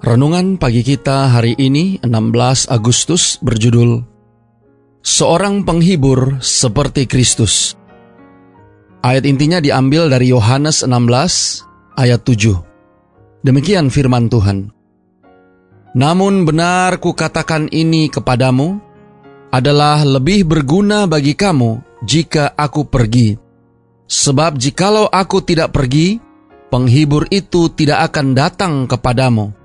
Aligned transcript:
Renungan 0.00 0.56
pagi 0.56 0.80
kita 0.80 1.28
hari 1.28 1.52
ini 1.60 2.00
16 2.00 2.72
Agustus 2.72 3.36
berjudul 3.44 4.00
Seorang 5.04 5.60
penghibur 5.60 6.40
seperti 6.40 7.04
Kristus. 7.04 7.76
Ayat 9.04 9.28
intinya 9.28 9.60
diambil 9.60 10.08
dari 10.08 10.32
Yohanes 10.32 10.88
16 10.88 12.00
ayat 12.00 12.16
7. 12.24 13.44
Demikian 13.44 13.92
firman 13.92 14.32
Tuhan. 14.32 14.72
Namun 15.92 16.48
benar 16.48 16.96
kukatakan 16.96 17.68
ini 17.68 18.08
kepadamu 18.08 18.80
adalah 19.52 20.00
lebih 20.00 20.48
berguna 20.48 21.04
bagi 21.04 21.36
kamu 21.36 21.76
jika 22.08 22.56
aku 22.56 22.88
pergi. 22.88 23.36
Sebab 24.08 24.56
jikalau 24.56 25.12
aku 25.12 25.44
tidak 25.44 25.76
pergi, 25.76 26.16
penghibur 26.72 27.28
itu 27.28 27.68
tidak 27.76 28.08
akan 28.08 28.32
datang 28.32 28.88
kepadamu. 28.88 29.59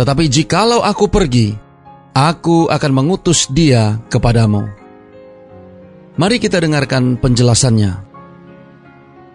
Tetapi 0.00 0.32
jikalau 0.32 0.80
aku 0.80 1.12
pergi, 1.12 1.52
aku 2.16 2.72
akan 2.72 2.92
mengutus 2.96 3.44
dia 3.52 4.00
kepadamu. 4.08 4.64
Mari 6.16 6.40
kita 6.40 6.56
dengarkan 6.56 7.20
penjelasannya. 7.20 8.00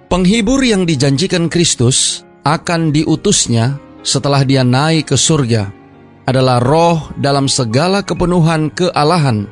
Penghibur 0.09 0.65
yang 0.65 0.89
dijanjikan 0.89 1.53
Kristus 1.53 2.25
akan 2.41 2.89
diutusnya 2.89 3.77
setelah 4.01 4.41
dia 4.41 4.65
naik 4.65 5.13
ke 5.13 5.17
surga 5.21 5.69
adalah 6.25 6.57
roh 6.57 7.13
dalam 7.13 7.45
segala 7.45 8.01
kepenuhan 8.01 8.73
kealahan, 8.73 9.45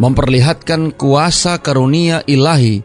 memperlihatkan 0.00 0.96
kuasa 0.96 1.60
karunia 1.60 2.24
ilahi 2.24 2.80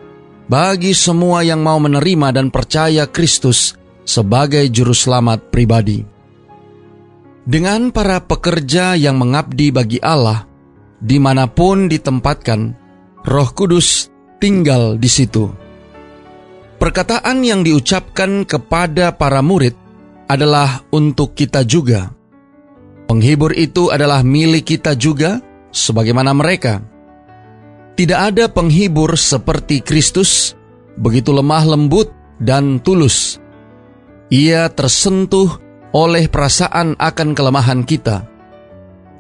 bagi 0.51 0.91
semua 0.91 1.47
yang 1.47 1.63
mau 1.63 1.79
menerima 1.79 2.35
dan 2.35 2.51
percaya 2.51 3.07
Kristus 3.07 3.79
sebagai 4.03 4.67
juru 4.67 4.91
selamat 4.91 5.47
pribadi. 5.47 6.12
Dengan 7.43 7.91
para 7.91 8.23
pekerja 8.23 8.95
yang 8.95 9.19
mengabdi 9.19 9.67
bagi 9.75 9.99
Allah, 9.99 10.47
di 11.03 11.19
mana 11.19 11.51
pun 11.51 11.91
ditempatkan, 11.91 12.71
Roh 13.27 13.49
Kudus 13.51 14.07
tinggal 14.39 14.95
di 14.95 15.11
situ. 15.11 15.51
Perkataan 16.79 17.43
yang 17.43 17.63
diucapkan 17.63 18.47
kepada 18.47 19.15
para 19.15 19.43
murid 19.43 19.75
adalah 20.31 20.87
untuk 20.91 21.35
kita 21.35 21.67
juga. 21.67 22.11
Penghibur 23.11 23.51
itu 23.55 23.91
adalah 23.91 24.23
milik 24.23 24.75
kita 24.75 24.95
juga, 24.95 25.43
sebagaimana 25.71 26.31
mereka. 26.31 26.79
Tidak 27.95 28.19
ada 28.19 28.47
penghibur 28.47 29.19
seperti 29.19 29.83
Kristus, 29.83 30.55
begitu 30.95 31.35
lemah 31.35 31.75
lembut 31.75 32.11
dan 32.39 32.79
tulus. 32.79 33.39
Ia 34.27 34.67
tersentuh 34.71 35.62
oleh 35.93 36.25
perasaan 36.27 36.97
akan 36.97 37.29
kelemahan 37.37 37.85
kita. 37.85 38.25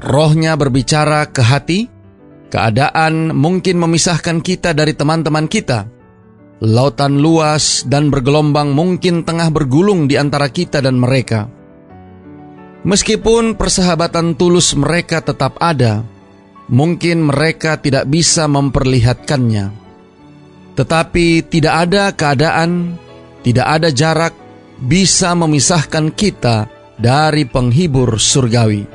Rohnya 0.03 0.57
berbicara 0.59 1.29
ke 1.29 1.39
hati, 1.39 1.87
keadaan 2.49 3.31
mungkin 3.31 3.79
memisahkan 3.79 4.43
kita 4.43 4.75
dari 4.75 4.97
teman-teman 4.97 5.47
kita. 5.47 5.87
Lautan 6.63 7.21
luas 7.21 7.85
dan 7.87 8.09
bergelombang 8.11 8.73
mungkin 8.73 9.23
tengah 9.23 9.53
bergulung 9.53 10.09
di 10.09 10.19
antara 10.19 10.49
kita 10.51 10.83
dan 10.83 10.99
mereka. 10.99 11.47
Meskipun 12.83 13.55
persahabatan 13.55 14.35
tulus 14.35 14.75
mereka 14.75 15.23
tetap 15.23 15.55
ada, 15.63 16.03
mungkin 16.67 17.31
mereka 17.31 17.79
tidak 17.79 18.11
bisa 18.11 18.43
memperlihatkannya. 18.51 19.71
Tetapi 20.75 21.27
tidak 21.47 21.73
ada 21.87 22.11
keadaan, 22.11 22.99
tidak 23.45 23.67
ada 23.67 23.87
jarak, 23.87 24.35
bisa 24.81 25.35
memisahkan 25.37 26.09
kita 26.13 26.69
dari 26.97 27.45
penghibur 27.45 28.17
surgawi. 28.17 28.85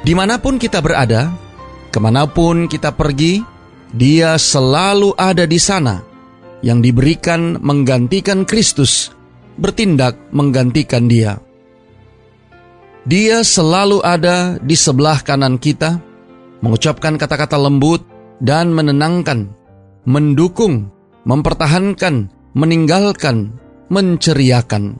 Di 0.00 0.12
mana 0.16 0.40
pun 0.40 0.56
kita 0.56 0.80
berada, 0.80 1.28
ke 1.92 1.98
mana 2.00 2.24
pun 2.24 2.64
kita 2.70 2.94
pergi, 2.94 3.44
dia 3.92 4.38
selalu 4.40 5.12
ada 5.18 5.44
di 5.44 5.60
sana, 5.60 6.00
yang 6.64 6.80
diberikan 6.80 7.60
menggantikan 7.60 8.48
Kristus, 8.48 9.12
bertindak 9.60 10.16
menggantikan 10.32 11.04
dia. 11.10 11.36
Dia 13.04 13.40
selalu 13.44 14.04
ada 14.04 14.60
di 14.60 14.76
sebelah 14.76 15.20
kanan 15.24 15.56
kita, 15.56 16.00
mengucapkan 16.60 17.16
kata-kata 17.16 17.56
lembut 17.56 18.04
dan 18.40 18.72
menenangkan, 18.72 19.52
mendukung, 20.04 20.92
mempertahankan, 21.24 22.28
meninggalkan, 22.56 23.56
menceriakan. 23.90 24.96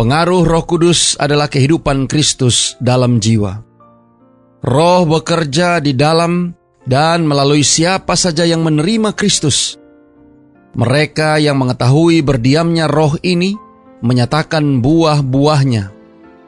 Pengaruh 0.00 0.48
Roh 0.48 0.64
Kudus 0.64 1.14
adalah 1.20 1.52
kehidupan 1.52 2.08
Kristus 2.08 2.74
dalam 2.80 3.20
jiwa. 3.20 3.60
Roh 4.64 5.04
bekerja 5.04 5.80
di 5.80 5.92
dalam 5.92 6.56
dan 6.88 7.28
melalui 7.28 7.60
siapa 7.60 8.16
saja 8.16 8.48
yang 8.48 8.64
menerima 8.64 9.12
Kristus. 9.12 9.76
Mereka 10.72 11.36
yang 11.42 11.60
mengetahui 11.60 12.24
berdiamnya 12.24 12.88
roh 12.88 13.20
ini 13.20 13.56
menyatakan 14.00 14.80
buah-buahnya. 14.80 15.92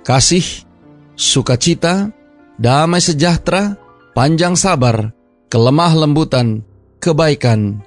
Kasih, 0.02 0.64
sukacita, 1.12 2.10
damai 2.56 3.04
sejahtera, 3.04 3.76
panjang 4.16 4.56
sabar, 4.56 5.12
kelemah 5.52 5.92
lembutan, 5.92 6.64
kebaikan, 6.98 7.84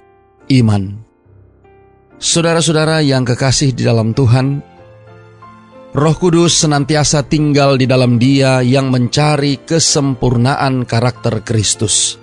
iman. 0.48 1.02
Saudara-saudara 2.16 3.04
yang 3.04 3.28
kekasih 3.28 3.76
di 3.76 3.84
dalam 3.84 4.16
Tuhan, 4.16 4.64
Roh 5.92 6.16
Kudus 6.16 6.56
senantiasa 6.64 7.20
tinggal 7.28 7.76
di 7.76 7.84
dalam 7.84 8.16
Dia 8.16 8.64
yang 8.64 8.88
mencari 8.88 9.60
kesempurnaan 9.60 10.88
karakter 10.88 11.44
Kristus. 11.44 12.16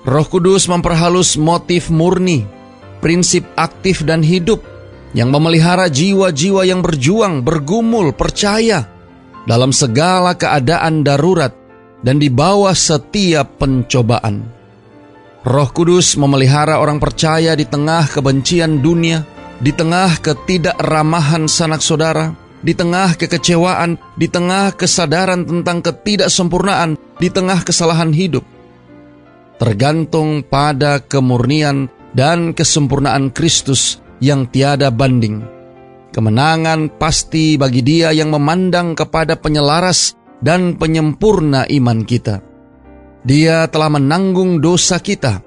Roh 0.00 0.24
Kudus 0.24 0.64
memperhalus 0.72 1.36
motif 1.36 1.92
murni, 1.92 2.48
prinsip 3.04 3.44
aktif 3.60 4.00
dan 4.00 4.24
hidup 4.24 4.64
yang 5.12 5.28
memelihara 5.28 5.92
jiwa-jiwa 5.92 6.64
yang 6.64 6.80
berjuang, 6.80 7.44
bergumul, 7.44 8.16
percaya 8.16 8.88
dalam 9.44 9.76
segala 9.76 10.40
keadaan 10.40 11.04
darurat 11.04 11.52
dan 12.00 12.16
di 12.16 12.32
bawah 12.32 12.72
setiap 12.72 13.60
pencobaan. 13.60 14.55
Roh 15.46 15.70
Kudus 15.70 16.18
memelihara 16.18 16.82
orang 16.82 16.98
percaya 16.98 17.54
di 17.54 17.62
tengah 17.62 18.10
kebencian 18.10 18.82
dunia, 18.82 19.22
di 19.62 19.70
tengah 19.70 20.18
ketidakramahan 20.18 21.46
sanak 21.46 21.78
saudara, 21.86 22.34
di 22.66 22.74
tengah 22.74 23.14
kekecewaan, 23.14 23.94
di 24.18 24.26
tengah 24.26 24.74
kesadaran 24.74 25.46
tentang 25.46 25.86
ketidaksempurnaan, 25.86 26.98
di 27.22 27.30
tengah 27.30 27.62
kesalahan 27.62 28.10
hidup. 28.10 28.42
Tergantung 29.62 30.42
pada 30.42 30.98
kemurnian 30.98 31.94
dan 32.10 32.50
kesempurnaan 32.50 33.30
Kristus 33.30 34.02
yang 34.18 34.50
tiada 34.50 34.90
banding. 34.90 35.46
Kemenangan 36.10 36.90
pasti 36.98 37.54
bagi 37.54 37.86
dia 37.86 38.10
yang 38.10 38.34
memandang 38.34 38.98
kepada 38.98 39.38
penyelaras 39.38 40.18
dan 40.42 40.74
penyempurna 40.74 41.70
iman 41.70 42.02
kita. 42.02 42.45
Dia 43.26 43.66
telah 43.66 43.90
menanggung 43.90 44.62
dosa 44.62 45.02
kita, 45.02 45.42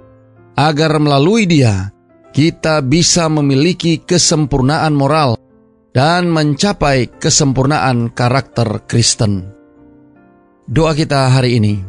agar 0.59 0.99
melalui 0.99 1.47
Dia 1.47 1.95
kita 2.35 2.83
bisa 2.83 3.31
memiliki 3.31 4.03
kesempurnaan 4.03 4.91
moral 4.91 5.39
dan 5.95 6.27
mencapai 6.27 7.07
kesempurnaan 7.07 8.11
karakter 8.11 8.83
Kristen. 8.83 9.55
Doa 10.67 10.91
kita 10.91 11.31
hari 11.31 11.55
ini, 11.55 11.79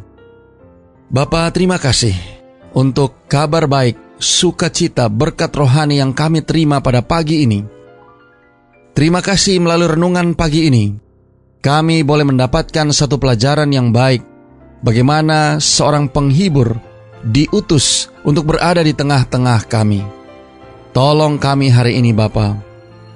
Bapa 1.10 1.50
terima 1.50 1.82
kasih 1.82 2.14
untuk 2.70 3.26
kabar 3.26 3.66
baik, 3.66 3.98
sukacita, 4.22 5.10
berkat 5.10 5.50
rohani 5.58 5.98
yang 5.98 6.14
kami 6.14 6.46
terima 6.46 6.78
pada 6.78 7.02
pagi 7.02 7.42
ini. 7.42 7.66
Terima 8.94 9.18
kasih 9.18 9.58
melalui 9.58 9.98
renungan 9.98 10.38
pagi 10.38 10.70
ini, 10.70 10.94
kami 11.58 12.06
boleh 12.06 12.30
mendapatkan 12.30 12.94
satu 12.94 13.18
pelajaran 13.18 13.74
yang 13.74 13.90
baik 13.90 14.29
bagaimana 14.80 15.60
seorang 15.60 16.08
penghibur 16.10 16.76
diutus 17.24 18.08
untuk 18.24 18.56
berada 18.56 18.80
di 18.80 18.96
tengah-tengah 18.96 19.68
kami. 19.68 20.04
Tolong 20.90 21.38
kami 21.38 21.70
hari 21.70 22.02
ini 22.02 22.10
Bapa, 22.10 22.58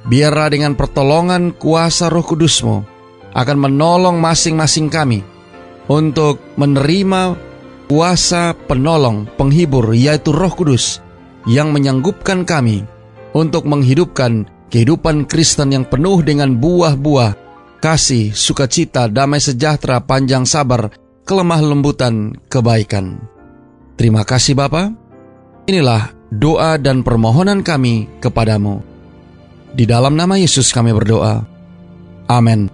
biarlah 0.07 0.49
dengan 0.53 0.79
pertolongan 0.79 1.57
kuasa 1.57 2.07
roh 2.07 2.23
kudusmu 2.23 2.87
akan 3.35 3.57
menolong 3.59 4.23
masing-masing 4.23 4.87
kami 4.87 5.27
untuk 5.91 6.41
menerima 6.57 7.37
kuasa 7.91 8.57
penolong, 8.67 9.29
penghibur, 9.37 9.93
yaitu 9.93 10.33
Roh 10.33 10.53
Kudus, 10.53 11.05
yang 11.45 11.75
menyanggupkan 11.75 12.49
kami 12.49 12.87
untuk 13.37 13.69
menghidupkan 13.69 14.49
kehidupan 14.73 15.29
Kristen 15.29 15.75
yang 15.77 15.85
penuh 15.85 16.25
dengan 16.25 16.57
buah-buah, 16.57 17.37
kasih, 17.85 18.33
sukacita, 18.33 19.11
damai 19.13 19.43
sejahtera, 19.43 20.01
panjang 20.01 20.49
sabar, 20.49 20.89
kelemah 21.25 21.61
lembutan, 21.65 22.37
kebaikan. 22.53 23.19
Terima 23.97 24.23
kasih 24.23 24.53
Bapa. 24.55 24.93
Inilah 25.65 26.13
doa 26.29 26.77
dan 26.77 27.01
permohonan 27.01 27.65
kami 27.65 28.07
kepadamu. 28.21 28.85
Di 29.75 29.89
dalam 29.89 30.15
nama 30.15 30.37
Yesus 30.37 30.71
kami 30.71 30.93
berdoa. 30.93 31.43
Amin. 32.29 32.69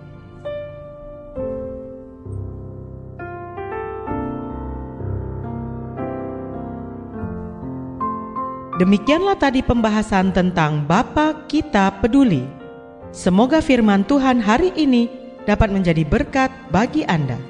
Demikianlah 8.81 9.37
tadi 9.37 9.61
pembahasan 9.61 10.33
tentang 10.33 10.89
Bapa 10.89 11.45
Kita 11.45 12.01
Peduli. 12.01 12.49
Semoga 13.13 13.61
firman 13.61 14.09
Tuhan 14.09 14.41
hari 14.41 14.73
ini 14.73 15.05
dapat 15.45 15.69
menjadi 15.69 16.01
berkat 16.09 16.49
bagi 16.73 17.05
Anda. 17.05 17.50